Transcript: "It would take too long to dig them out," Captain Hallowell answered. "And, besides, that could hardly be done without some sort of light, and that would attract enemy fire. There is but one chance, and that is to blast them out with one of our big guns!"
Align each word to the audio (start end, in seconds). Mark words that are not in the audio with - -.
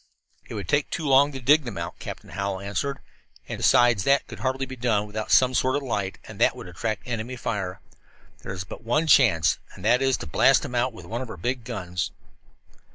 "It 0.49 0.55
would 0.55 0.67
take 0.67 0.89
too 0.89 1.05
long 1.07 1.31
to 1.31 1.39
dig 1.39 1.63
them 1.63 1.77
out," 1.77 1.99
Captain 1.99 2.31
Hallowell 2.31 2.61
answered. 2.61 2.97
"And, 3.47 3.59
besides, 3.59 4.03
that 4.03 4.25
could 4.27 4.39
hardly 4.39 4.65
be 4.65 4.75
done 4.75 5.05
without 5.05 5.29
some 5.29 5.53
sort 5.53 5.75
of 5.75 5.83
light, 5.83 6.17
and 6.27 6.39
that 6.41 6.55
would 6.55 6.67
attract 6.67 7.03
enemy 7.05 7.35
fire. 7.35 7.81
There 8.41 8.51
is 8.51 8.63
but 8.63 8.83
one 8.83 9.05
chance, 9.05 9.59
and 9.75 9.85
that 9.85 10.01
is 10.01 10.17
to 10.17 10.25
blast 10.25 10.63
them 10.63 10.73
out 10.73 10.91
with 10.91 11.05
one 11.05 11.21
of 11.21 11.29
our 11.29 11.37
big 11.37 11.63
guns!" 11.65 12.09